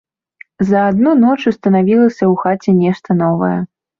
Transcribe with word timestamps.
За 0.69 0.79
адну 0.93 1.11
ноч 1.25 1.35
устанавілася 1.51 2.23
ў 2.31 2.33
хаце 2.45 2.71
нешта 2.83 3.09
новае. 3.23 3.55